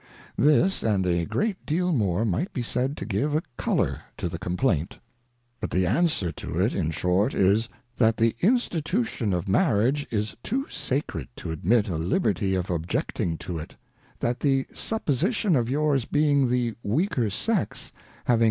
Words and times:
This 0.39 0.81
and 0.81 1.05
a 1.05 1.25
great 1.25 1.63
deal 1.63 1.91
more 1.91 2.25
might 2.25 2.51
be 2.53 2.63
said 2.63 2.97
to 2.97 3.05
give 3.05 3.35
a 3.35 3.43
colour 3.55 4.01
to 4.17 4.27
the 4.29 4.39
Complaint. 4.39 4.97
But 5.59 5.69
the 5.69 5.85
Answer 5.85 6.31
to 6.37 6.59
it, 6.59 6.73
in 6.73 6.89
short 6.89 7.35
is. 7.35 7.69
That 7.97 8.17
the 8.17 8.35
Institution 8.41 9.31
of 9.31 9.45
J^arriage 9.45 10.11
is 10.11 10.35
too, 10.41 10.65
sacred 10.71 11.27
to 11.35 11.51
admit 11.51 11.87
a 11.87 11.99
Liberty 11.99 12.55
of 12.55 12.71
objecting 12.71 13.37
to 13.45 13.59
it; 13.59 13.75
That 14.19 14.39
the 14.39 14.65
supposition 14.73 15.55
of 15.55 15.69
yours 15.69 16.05
being 16.05 16.49
the 16.49 16.73
weaker 16.81 17.29
Sex, 17.29 17.91
having 18.25 18.39